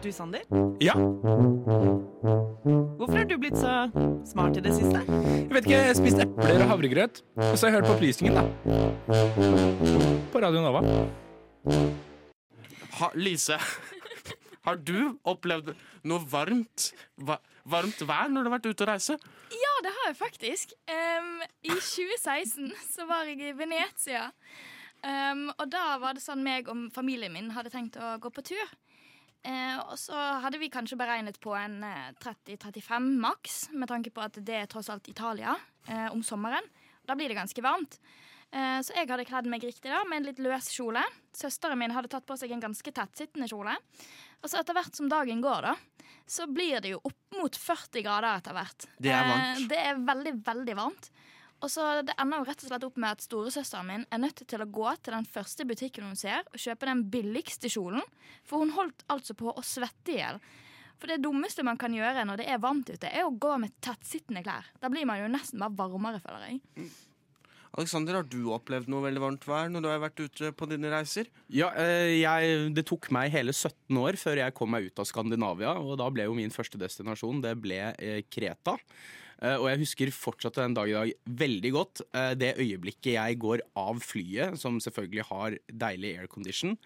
Du, 0.00 0.12
Sander? 0.14 0.44
Ja, 0.80 0.94
Hvorfor 3.00 3.16
har 3.16 3.24
du 3.26 3.34
blitt 3.42 3.58
så 3.58 3.72
smart 4.30 4.54
i 4.56 4.62
det 4.62 4.76
siste? 4.76 5.00
jeg 5.02 5.50
vet 5.50 5.66
ikke, 5.66 5.80
jeg 5.88 5.96
spiste 5.98 6.22
epler 6.28 6.62
og 6.62 6.70
havregrøt. 6.70 7.22
Og 7.48 7.58
så 7.58 7.66
har 7.66 7.72
jeg 7.72 7.76
hørt 7.80 7.88
på 7.88 7.96
opplysningen, 7.96 8.38
da. 8.38 8.44
På 10.30 10.44
Radio 10.44 10.62
Nova. 10.62 10.84
Ha, 13.00 13.10
Lise, 13.18 13.58
har 14.68 14.78
du 14.78 15.18
opplevd 15.26 15.74
noe 16.06 16.22
varmt, 16.30 16.92
va, 17.18 17.40
varmt 17.66 18.06
vær 18.06 18.30
når 18.30 18.46
du 18.46 18.52
har 18.52 18.58
vært 18.60 18.70
ute 18.70 18.86
og 18.86 18.92
reise? 18.94 19.18
Ja, 19.50 19.74
det 19.82 19.96
har 19.98 20.12
jeg 20.12 20.20
faktisk. 20.20 20.66
Um, 20.86 21.40
I 21.66 21.74
2016 21.74 22.70
så 22.86 23.10
var 23.10 23.26
jeg 23.26 23.42
i 23.50 23.56
Venezia. 23.58 24.28
Em, 25.06 25.46
og 25.54 25.66
da 25.72 25.96
var 26.02 26.16
det 26.16 26.22
sånn 26.24 26.42
meg 26.44 26.68
og 26.68 26.88
familien 26.94 27.32
min 27.32 27.52
hadde 27.54 27.72
tenkt 27.72 27.98
å 28.00 28.16
gå 28.20 28.32
på 28.34 28.44
tur. 28.52 28.72
Uh, 29.40 29.78
og 29.88 29.94
så 29.96 30.16
hadde 30.44 30.58
vi 30.60 30.68
kanskje 30.68 30.98
beregnet 31.00 31.38
på 31.40 31.54
en 31.56 31.78
eh, 31.86 32.10
30-35 32.20 33.06
maks, 33.22 33.54
med 33.72 33.88
tanke 33.88 34.12
på 34.12 34.20
at 34.20 34.36
det 34.44 34.58
er 34.58 34.68
tross 34.68 34.90
alt 34.92 35.08
Italia 35.08 35.54
uh, 35.88 36.08
om 36.12 36.20
sommeren. 36.20 36.66
Da 37.08 37.16
blir 37.16 37.32
det 37.32 37.38
ganske 37.38 37.64
varmt. 37.64 37.96
Uh, 38.52 38.82
så 38.84 38.92
jeg 38.98 39.08
hadde 39.08 39.24
kledd 39.24 39.48
meg 39.48 39.64
riktig 39.64 39.88
da, 39.88 40.02
med 40.10 40.20
en 40.20 40.28
litt 40.28 40.42
løs 40.44 40.68
kjole. 40.74 41.00
Søsteren 41.32 41.80
min 41.80 41.96
hadde 41.96 42.12
tatt 42.12 42.28
på 42.28 42.36
seg 42.36 42.52
en 42.52 42.66
ganske 42.66 42.92
tettsittende 42.92 43.48
kjole. 43.48 43.78
Og 44.42 44.52
så 44.52 44.60
etter 44.60 44.76
hvert 44.76 45.00
som 45.00 45.08
dagen 45.08 45.40
går, 45.40 45.70
da, 45.70 45.74
så 46.28 46.46
blir 46.50 46.84
det 46.84 46.92
jo 46.94 47.00
opp 47.02 47.38
mot 47.40 47.56
40 47.56 48.04
grader 48.04 48.40
etter 48.42 48.56
hvert. 48.56 48.88
Det 48.98 49.12
er 49.14 49.24
varmt. 49.26 49.48
Eh, 49.48 49.66
det 49.72 49.80
er 49.88 50.04
veldig, 50.10 50.34
veldig 50.46 50.76
varmt. 50.78 51.10
Og 51.60 51.68
så 51.68 52.02
Det 52.06 52.16
ender 52.16 52.40
jo 52.40 52.48
rett 52.48 52.62
og 52.64 52.70
slett 52.70 52.86
opp 52.86 52.96
med 52.96 53.10
at 53.10 53.24
storesøsteren 53.24 53.86
min 53.86 54.06
er 54.08 54.22
nødt 54.22 54.42
til 54.48 54.62
å 54.62 54.70
gå 54.70 54.94
til 55.02 55.16
den 55.16 55.28
første 55.28 55.66
butikken 55.68 56.08
hun 56.08 56.16
ser, 56.16 56.46
og 56.48 56.58
kjøpe 56.60 56.88
den 56.88 57.04
billigste 57.12 57.68
kjolen. 57.68 58.02
For 58.48 58.64
hun 58.64 58.72
holdt 58.76 59.04
altså 59.12 59.36
på 59.36 59.52
å 59.52 59.64
svette 59.64 60.14
i 60.14 60.20
hjel. 60.22 60.40
For 61.00 61.08
det 61.08 61.22
dummeste 61.24 61.64
man 61.64 61.78
kan 61.80 61.92
gjøre 61.96 62.24
når 62.28 62.42
det 62.42 62.48
er 62.52 62.60
varmt 62.60 62.88
ute, 62.88 63.08
er 63.08 63.24
å 63.24 63.32
gå 63.32 63.54
med 63.60 63.76
tettsittende 63.84 64.42
klær. 64.44 64.66
Da 64.80 64.90
blir 64.92 65.08
man 65.08 65.20
jo 65.20 65.30
nesten 65.32 65.60
bare 65.60 65.92
varmere, 65.92 66.20
føler 66.20 66.48
jeg. 66.48 66.90
Alexander, 67.78 68.18
har 68.18 68.26
du 68.26 68.50
opplevd 68.50 68.90
noe 68.90 69.04
veldig 69.04 69.22
varmt 69.22 69.44
vær 69.46 69.68
når 69.70 69.84
du 69.84 69.88
har 69.92 70.00
vært 70.02 70.20
ute 70.24 70.50
på 70.58 70.66
dine 70.68 70.90
reiser? 70.90 71.28
Ja, 71.54 71.70
eh, 71.78 72.18
jeg, 72.18 72.72
Det 72.74 72.84
tok 72.88 73.08
meg 73.14 73.30
hele 73.30 73.54
17 73.54 74.00
år 74.00 74.18
før 74.18 74.42
jeg 74.42 74.56
kom 74.58 74.72
meg 74.74 74.90
ut 74.90 74.98
av 74.98 75.06
Skandinavia. 75.06 75.76
Og 75.78 75.94
da 76.00 76.08
ble 76.10 76.26
jo 76.26 76.34
min 76.34 76.50
første 76.50 76.80
destinasjon 76.80 77.40
det 77.44 77.54
ble 77.62 77.78
eh, 77.94 78.24
Kreta. 78.26 78.74
Eh, 79.40 79.56
og 79.56 79.70
jeg 79.70 79.80
husker 79.84 80.12
fortsatt 80.12 80.58
den 80.60 80.76
dag 80.76 80.90
i 80.90 80.96
dag 80.96 81.12
veldig 81.42 81.72
godt 81.72 82.02
eh, 82.12 82.32
det 82.38 82.54
øyeblikket 82.60 83.14
jeg 83.14 83.38
går 83.40 83.64
av 83.80 84.00
flyet, 84.04 84.58
som 84.60 84.80
selvfølgelig 84.82 85.26
har 85.30 85.56
deilig 85.86 86.14
aircondition. 86.20 86.76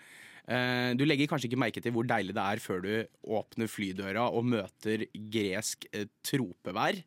Eh, 0.46 0.90
du 0.94 1.06
legger 1.06 1.30
kanskje 1.30 1.50
ikke 1.50 1.62
merke 1.64 1.82
til 1.82 1.94
hvor 1.96 2.06
deilig 2.06 2.36
det 2.36 2.44
er 2.44 2.62
før 2.62 2.84
du 2.84 2.92
åpner 3.38 3.70
flydøra 3.70 4.28
og 4.30 4.46
møter 4.54 5.08
gresk 5.14 5.88
tropevær. 6.26 7.00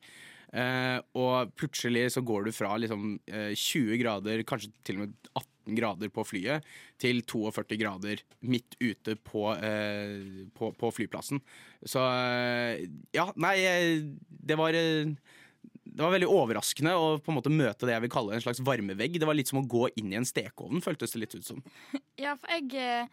Og 1.19 1.49
plutselig 1.59 2.05
så 2.15 2.21
går 2.23 2.47
du 2.47 2.53
fra 2.55 2.71
liksom, 2.79 3.17
eh, 3.27 3.51
20 3.51 3.99
grader, 3.99 4.43
kanskje 4.47 4.71
til 4.87 4.95
og 4.95 5.03
med 5.03 5.31
18 5.35 5.56
grader 5.75 6.11
på 6.13 6.23
flyet, 6.27 6.65
til 7.01 7.23
42 7.27 7.79
grader 7.81 8.21
midt 8.45 8.77
ute 8.79 9.17
på, 9.19 9.49
eh, 9.57 10.45
på, 10.57 10.71
på 10.77 10.93
flyplassen. 10.95 11.41
Så 11.83 12.03
eh, 12.03 12.85
ja, 13.17 13.27
nei, 13.35 13.57
eh, 13.67 14.05
det 14.29 14.57
var 14.59 14.77
eh, 14.77 15.11
det 15.97 16.03
var 16.03 16.13
veldig 16.13 16.29
overraskende 16.29 16.93
å 16.93 17.05
på 17.23 17.31
en 17.31 17.37
måte 17.39 17.49
møte 17.53 17.87
det 17.87 17.95
jeg 17.95 18.03
vil 18.05 18.11
kalle 18.13 18.35
en 18.35 18.43
slags 18.43 18.61
varmevegg. 18.61 19.17
Det 19.17 19.27
var 19.27 19.37
litt 19.37 19.49
som 19.49 19.63
å 19.63 19.65
gå 19.65 19.87
inn 19.97 20.11
i 20.13 20.19
en 20.19 20.27
stekeovn, 20.27 20.83
føltes 20.85 21.15
det 21.15 21.23
litt 21.23 21.37
ut 21.39 21.47
som. 21.47 21.63
Ja, 22.21 22.35
for 22.37 22.49
jeg, 22.53 23.07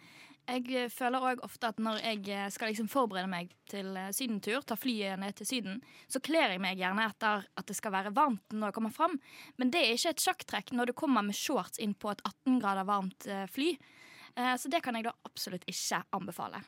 jeg 0.49 0.91
føler 0.93 1.25
òg 1.25 1.43
ofte 1.47 1.71
at 1.71 1.81
når 1.83 2.01
jeg 2.03 2.21
eh, 2.29 2.47
skal 2.53 2.71
liksom 2.71 2.89
forberede 2.93 3.31
meg 3.31 3.51
til 3.71 3.95
eh, 3.97 4.11
sydentur, 4.15 4.61
ta 4.67 4.77
flyet 4.77 5.21
ned 5.21 5.37
til 5.39 5.49
Syden, 5.49 5.83
så 6.11 6.21
kler 6.25 6.53
jeg 6.53 6.63
meg 6.63 6.81
gjerne 6.81 7.07
etter 7.09 7.47
at 7.49 7.69
det 7.69 7.77
skal 7.79 7.95
være 7.95 8.13
varmt 8.17 8.53
når 8.53 8.69
jeg 8.71 8.77
kommer 8.79 8.95
fram. 8.95 9.19
Men 9.57 9.73
det 9.73 9.83
er 9.83 9.97
ikke 9.97 10.15
et 10.15 10.25
sjakktrekk 10.27 10.73
når 10.77 10.91
du 10.91 10.97
kommer 11.01 11.25
med 11.25 11.39
shorts 11.39 11.81
inn 11.83 11.95
på 11.97 12.13
et 12.13 12.25
18 12.25 12.61
grader 12.63 12.89
varmt 12.89 13.29
eh, 13.29 13.47
fly. 13.51 13.75
Eh, 14.37 14.55
Så 14.61 14.69
det 14.73 14.83
kan 14.85 14.97
jeg 14.99 15.09
da 15.09 15.15
absolutt 15.25 15.65
ikke 15.71 16.03
anbefale. 16.17 16.65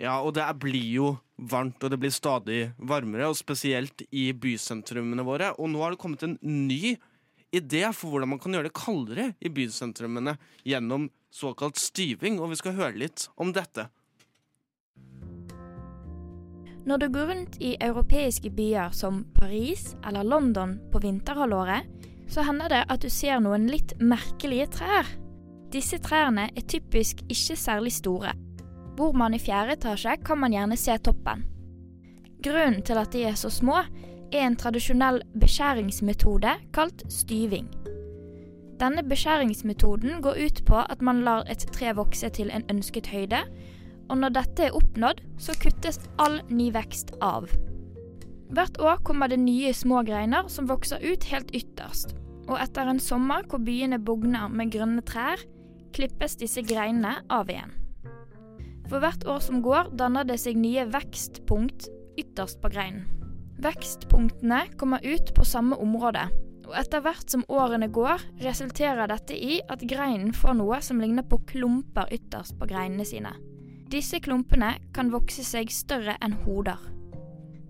Ja, 0.00 0.20
og 0.24 0.32
det 0.34 0.46
blir 0.62 0.86
jo 0.88 1.08
varmt, 1.36 1.82
og 1.84 1.92
det 1.92 1.98
blir 2.00 2.12
stadig 2.14 2.60
varmere, 2.78 3.28
og 3.28 3.36
spesielt 3.38 4.02
i 4.10 4.30
bysentrumene 4.32 5.24
våre. 5.26 5.52
Og 5.58 5.68
nå 5.70 5.82
har 5.82 5.92
det 5.92 6.00
kommet 6.02 6.24
en 6.26 6.38
ny 6.42 6.94
idé 7.52 7.82
for 7.92 8.14
hvordan 8.14 8.32
man 8.32 8.40
kan 8.40 8.54
gjøre 8.56 8.70
det 8.70 8.78
kaldere 8.78 9.26
i 9.44 9.50
bysentrumene 9.52 10.38
gjennom 10.64 11.10
såkalt 11.32 11.80
styving, 11.80 12.38
og 12.40 12.52
vi 12.52 12.60
skal 12.60 12.76
høre 12.76 12.98
litt 13.04 13.28
om 13.40 13.52
dette. 13.56 13.88
Når 16.82 16.98
du 16.98 17.08
går 17.14 17.28
rundt 17.30 17.56
i 17.62 17.76
europeiske 17.80 18.50
byer 18.50 18.90
som 18.90 19.22
Paris 19.36 19.92
eller 20.06 20.26
London 20.26 20.78
på 20.92 20.98
vinterhalvåret, 20.98 21.86
så 22.28 22.42
hender 22.42 22.72
det 22.72 22.80
at 22.90 23.02
du 23.04 23.10
ser 23.12 23.38
noen 23.42 23.68
litt 23.70 23.94
merkelige 24.00 24.66
trær. 24.78 25.06
Disse 25.72 26.00
trærne 26.02 26.48
er 26.50 26.66
typisk 26.68 27.22
ikke 27.30 27.56
særlig 27.56 27.92
store. 27.94 28.34
Bor 28.96 29.14
man 29.16 29.34
i 29.34 29.40
fjerde 29.40 29.78
etasje, 29.78 30.18
kan 30.26 30.40
man 30.42 30.52
gjerne 30.52 30.76
se 30.76 30.96
toppen. 30.98 31.46
Grunnen 32.42 32.82
til 32.82 32.98
at 32.98 33.12
de 33.14 33.22
er 33.30 33.38
så 33.38 33.50
små, 33.50 33.84
er 34.32 34.48
en 34.48 34.56
tradisjonell 34.58 35.22
beskjæringsmetode 35.38 36.56
kalt 36.74 37.06
styving. 37.12 37.70
Denne 38.82 39.04
beskjæringsmetoden 39.06 40.18
går 40.24 40.40
ut 40.42 40.60
på 40.66 40.80
at 40.80 41.02
man 41.06 41.20
lar 41.22 41.44
et 41.50 41.62
tre 41.70 41.92
vokse 41.94 42.26
til 42.34 42.50
en 42.50 42.64
ønsket 42.72 43.12
høyde, 43.12 43.44
og 44.10 44.18
når 44.18 44.34
dette 44.34 44.64
er 44.66 44.74
oppnådd, 44.74 45.22
så 45.38 45.54
kuttes 45.62 46.00
all 46.18 46.40
ny 46.50 46.72
vekst 46.74 47.14
av. 47.22 47.46
Hvert 48.52 48.80
år 48.82 48.98
kommer 49.06 49.30
det 49.30 49.38
nye 49.38 49.70
små 49.72 50.02
greiner 50.08 50.50
som 50.50 50.66
vokser 50.68 50.98
ut 50.98 51.28
helt 51.30 51.54
ytterst, 51.54 52.16
og 52.50 52.58
etter 52.58 52.90
en 52.90 53.00
sommer 53.00 53.46
hvor 53.46 53.62
byene 53.62 54.02
bugner 54.02 54.50
med 54.50 54.74
grønne 54.74 55.06
trær, 55.06 55.38
klippes 55.94 56.34
disse 56.42 56.66
greinene 56.66 57.20
av 57.30 57.52
igjen. 57.52 57.70
For 58.90 58.98
hvert 58.98 59.22
år 59.30 59.38
som 59.46 59.62
går, 59.62 59.94
danner 59.94 60.26
det 60.26 60.40
seg 60.42 60.58
nye 60.58 60.88
vekstpunkt 60.90 61.86
ytterst 62.18 62.58
på 62.60 62.72
greinen. 62.74 63.06
Vekstpunktene 63.62 64.64
kommer 64.80 65.04
ut 65.06 65.30
på 65.36 65.46
samme 65.46 65.78
område, 65.78 66.26
og 66.72 66.78
etter 66.80 67.02
hvert 67.04 67.28
som 67.28 67.44
årene 67.52 67.90
går, 67.92 68.22
resulterer 68.40 69.10
dette 69.10 69.36
i 69.36 69.58
at 69.68 69.84
greinen 69.84 70.32
får 70.32 70.56
noe 70.56 70.78
som 70.84 71.02
ligner 71.02 71.26
på 71.28 71.42
klumper 71.50 72.08
ytterst 72.16 72.56
på 72.56 72.68
greinene 72.70 73.04
sine. 73.04 73.34
Disse 73.92 74.22
klumpene 74.24 74.78
kan 74.96 75.12
vokse 75.12 75.44
seg 75.44 75.68
større 75.68 76.16
enn 76.24 76.38
hoder. 76.46 76.80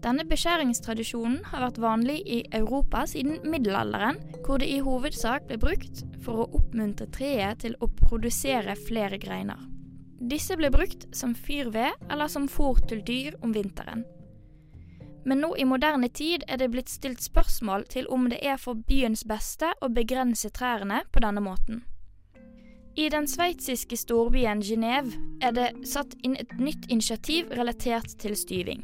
Denne 0.02 0.22
beskjæringstradisjonen 0.26 1.40
har 1.50 1.64
vært 1.64 1.82
vanlig 1.82 2.20
i 2.26 2.38
Europa 2.54 3.04
siden 3.10 3.42
middelalderen, 3.46 4.18
hvor 4.46 4.62
det 4.62 4.70
i 4.70 4.80
hovedsak 4.82 5.46
ble 5.50 5.58
brukt 5.62 6.02
for 6.22 6.42
å 6.42 6.48
oppmuntre 6.58 7.08
treet 7.14 7.62
til 7.62 7.76
å 7.82 7.90
produsere 7.90 8.78
flere 8.86 9.18
greiner. 9.22 9.58
Disse 10.22 10.54
ble 10.58 10.70
brukt 10.70 11.08
som 11.14 11.34
fyrved 11.34 12.06
eller 12.10 12.30
som 12.30 12.46
fôr 12.50 12.78
til 12.86 13.02
dyr 13.06 13.38
om 13.42 13.54
vinteren. 13.54 14.06
Men 15.24 15.42
nå 15.44 15.52
i 15.56 15.64
moderne 15.68 16.08
tid 16.08 16.44
er 16.48 16.58
det 16.58 16.70
blitt 16.72 16.90
stilt 16.90 17.22
spørsmål 17.22 17.86
til 17.92 18.08
om 18.10 18.28
det 18.30 18.40
er 18.42 18.58
for 18.58 18.74
byens 18.74 19.22
beste 19.28 19.70
å 19.80 19.90
begrense 19.92 20.50
trærne 20.50 21.04
på 21.12 21.22
denne 21.22 21.42
måten. 21.44 21.84
I 22.96 23.08
den 23.08 23.24
sveitsiske 23.28 23.96
storbyen 23.96 24.60
Genéve 24.60 25.14
er 25.40 25.54
det 25.56 25.70
satt 25.88 26.12
inn 26.22 26.34
et 26.36 26.50
nytt 26.60 26.90
initiativ 26.92 27.54
relatert 27.56 28.18
til 28.20 28.36
styving. 28.36 28.82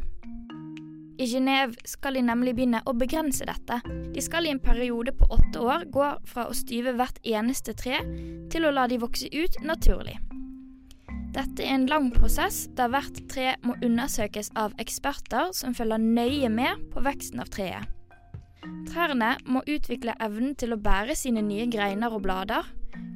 I 1.19 1.27
Genéve 1.27 1.75
skal 1.85 2.15
de 2.15 2.23
nemlig 2.23 2.55
begynne 2.55 2.81
å 2.87 2.95
begrense 2.95 3.45
dette. 3.45 3.81
De 4.15 4.23
skal 4.23 4.47
i 4.47 4.55
en 4.55 4.63
periode 4.63 5.13
på 5.19 5.27
åtte 5.35 5.61
år 5.61 5.89
gå 5.93 6.13
fra 6.31 6.47
å 6.47 6.57
styve 6.57 6.95
hvert 6.97 7.19
eneste 7.27 7.75
tre 7.75 7.99
til 8.53 8.65
å 8.65 8.73
la 8.73 8.87
de 8.89 9.01
vokse 9.03 9.27
ut 9.35 9.59
naturlig. 9.67 10.15
Dette 11.39 11.63
er 11.63 11.77
en 11.77 11.87
lang 11.87 12.09
prosess 12.11 12.65
der 12.75 12.91
hvert 12.91 13.21
tre 13.31 13.53
må 13.63 13.77
undersøkes 13.87 14.49
av 14.59 14.73
eksperter 14.83 15.53
som 15.55 15.77
følger 15.77 16.03
nøye 16.03 16.49
med 16.51 16.81
på 16.91 17.03
veksten 17.07 17.39
av 17.45 17.53
treet. 17.55 17.87
Trærne 18.89 19.37
må 19.47 19.63
utvikle 19.71 20.17
evnen 20.25 20.57
til 20.59 20.75
å 20.75 20.81
bære 20.83 21.15
sine 21.15 21.45
nye 21.47 21.69
greiner 21.71 22.11
og 22.17 22.25
blader, 22.27 22.67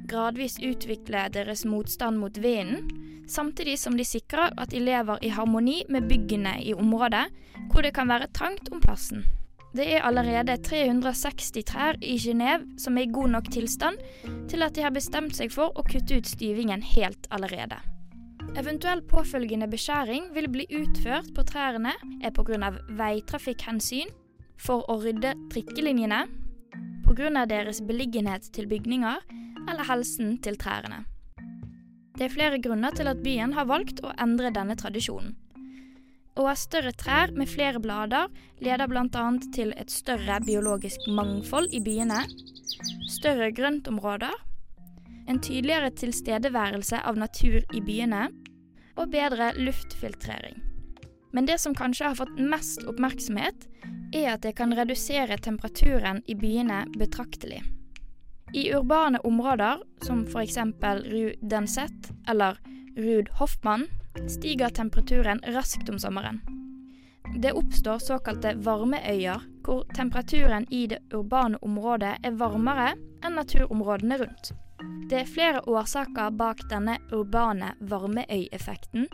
gradvis 0.07 0.55
utvikle 0.63 1.25
deres 1.35 1.65
motstand 1.67 2.21
mot 2.21 2.39
vinden, 2.39 2.87
samtidig 3.27 3.75
som 3.81 3.99
de 3.99 4.07
sikrer 4.07 4.55
at 4.55 4.71
de 4.71 4.79
lever 4.79 5.19
i 5.19 5.35
harmoni 5.35 5.81
med 5.91 6.07
byggene 6.07 6.61
i 6.63 6.71
området 6.71 7.25
hvor 7.73 7.83
det 7.83 7.91
kan 7.97 8.07
være 8.07 8.31
trangt 8.31 8.71
om 8.71 8.79
plassen. 8.83 9.25
Det 9.75 9.89
er 9.97 10.05
allerede 10.07 10.55
360 10.63 11.65
trær 11.67 11.99
i 11.99 12.15
Genéve 12.21 12.77
som 12.79 12.95
er 12.95 13.09
i 13.09 13.15
god 13.15 13.35
nok 13.35 13.51
tilstand 13.51 13.99
til 14.47 14.63
at 14.63 14.77
de 14.77 14.85
har 14.85 14.95
bestemt 14.95 15.35
seg 15.35 15.51
for 15.51 15.75
å 15.75 15.83
kutte 15.83 16.21
ut 16.21 16.29
styvingen 16.29 16.85
helt 16.93 17.27
allerede. 17.33 17.81
Eventuell 18.53 18.99
påfølgende 19.09 19.65
beskjæring 19.65 20.27
vil 20.35 20.45
bli 20.53 20.67
utført 20.77 21.31
på 21.33 21.41
trærne 21.49 21.95
er 22.21 22.29
pga. 22.29 22.69
veitrafikkhensyn, 22.99 24.11
for 24.61 24.85
å 24.91 24.99
rydde 25.01 25.33
trikkelinjene, 25.49 26.27
pga. 27.01 27.45
deres 27.49 27.81
beliggenhet 27.81 28.53
til 28.53 28.67
bygninger 28.67 29.25
eller 29.69 29.83
helsen 29.89 30.37
til 30.37 30.57
trærne. 30.61 31.05
Det 32.13 32.27
er 32.27 32.35
flere 32.35 32.61
grunner 32.61 32.93
til 32.93 33.07
at 33.07 33.23
byen 33.23 33.53
har 33.53 33.65
valgt 33.65 34.03
å 34.05 34.13
endre 34.21 34.53
denne 34.53 34.75
tradisjonen. 34.77 35.33
Å 36.37 36.45
ha 36.45 36.53
større 36.53 36.93
trær 36.93 37.33
med 37.33 37.49
flere 37.49 37.81
blader 37.81 38.29
leder 38.61 38.87
bl.a. 38.87 39.25
til 39.53 39.73
et 39.77 39.89
større 39.89 40.39
biologisk 40.45 41.09
mangfold 41.09 41.73
i 41.73 41.81
byene, 41.81 42.21
større 43.09 43.49
grøntområder, 43.51 44.33
en 45.27 45.39
tydeligere 45.41 45.89
tilstedeværelse 45.89 47.01
av 47.01 47.17
natur 47.17 47.63
i 47.73 47.81
byene 47.81 48.27
og 48.95 49.11
bedre 49.13 49.51
luftfiltrering. 49.57 50.61
Men 51.33 51.47
det 51.49 51.57
som 51.59 51.75
kanskje 51.75 52.11
har 52.11 52.17
fått 52.19 52.35
mest 52.37 52.83
oppmerksomhet, 52.85 53.67
er 54.13 54.35
at 54.35 54.43
det 54.45 54.53
kan 54.59 54.75
redusere 54.77 55.39
temperaturen 55.41 56.21
i 56.29 56.35
byene 56.37 56.83
betraktelig. 56.97 57.63
I 58.53 58.67
urbane 58.75 59.19
områder, 59.25 59.81
som 60.05 60.27
f.eks. 60.29 60.57
Rue 61.09 61.33
Denset 61.41 62.11
eller 62.29 62.59
Ruud 62.97 63.29
Hoffmann, 63.39 63.87
stiger 64.29 64.69
temperaturen 64.69 65.41
raskt 65.55 65.89
om 65.89 65.97
sommeren. 65.99 66.41
Det 67.41 67.51
oppstår 67.57 67.97
såkalte 67.97 68.53
varmeøyer, 68.61 69.41
hvor 69.65 69.87
temperaturen 69.95 70.67
i 70.69 70.85
det 70.87 70.99
urbane 71.13 71.57
området 71.65 72.19
er 72.21 72.37
varmere 72.37 72.91
enn 73.25 73.39
naturområdene 73.39 74.19
rundt. 74.21 74.53
Det 75.11 75.19
er 75.19 75.29
flere 75.29 75.61
årsaker 75.69 76.33
bak 76.39 76.63
denne 76.71 76.95
urbane 77.13 77.73
varmeøyeffekten, 77.91 79.07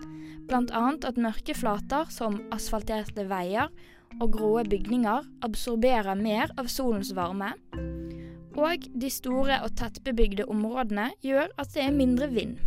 bl.a. 0.47 0.83
at 1.09 1.19
mørke 1.19 1.55
flater 1.57 2.11
som 2.13 2.37
asfalterte 2.55 3.25
veier 3.29 3.71
og 4.19 4.31
gråe 4.33 4.63
bygninger 4.69 5.27
absorberer 5.45 6.17
mer 6.17 6.53
av 6.61 6.69
solens 6.71 7.11
varme, 7.17 7.51
og 8.59 8.87
de 9.01 9.09
store 9.13 9.61
og 9.65 9.75
tettbebygde 9.79 10.47
områdene 10.51 11.09
gjør 11.25 11.51
at 11.61 11.73
det 11.75 11.85
er 11.85 11.95
mindre 11.95 12.29
vind. 12.33 12.57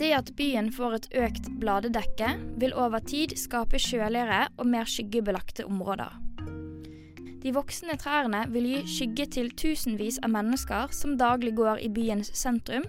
Det 0.00 0.10
at 0.16 0.32
byen 0.38 0.72
får 0.74 0.96
et 0.96 1.08
økt 1.26 1.48
bladedekke, 1.62 2.32
vil 2.58 2.74
over 2.74 3.02
tid 3.06 3.36
skape 3.38 3.78
kjøligere 3.78 4.48
og 4.56 4.66
mer 4.66 4.88
skyggebelagte 4.88 5.66
områder. 5.68 6.16
De 7.42 7.50
voksne 7.54 7.96
trærne 7.98 8.44
vil 8.54 8.66
gi 8.70 8.80
skygge 8.86 9.24
til 9.34 9.48
tusenvis 9.58 10.20
av 10.22 10.30
mennesker 10.30 10.92
som 10.94 11.16
daglig 11.18 11.56
går 11.58 11.80
i 11.82 11.88
byens 11.90 12.30
sentrum, 12.38 12.84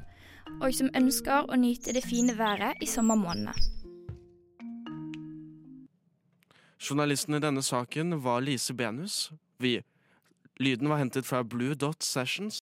og 0.62 0.76
som 0.78 0.92
ønsker 0.94 1.50
å 1.50 1.58
nyte 1.58 1.96
det 1.96 2.04
fine 2.06 2.36
været 2.38 2.84
i 2.86 2.90
sommermånedene. 2.90 3.56
Journalisten 6.84 7.34
i 7.34 7.42
denne 7.42 7.64
saken 7.66 8.20
var 8.22 8.44
Lise 8.46 8.76
Benus. 8.78 9.32
Vi, 9.58 9.80
lyden 10.60 10.90
var 10.92 11.02
hentet 11.02 11.26
fra 11.26 11.42
Blue 11.42 11.74
Dot 11.74 12.04
Sessions. 12.04 12.62